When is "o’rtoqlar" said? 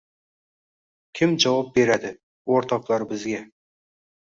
2.57-3.09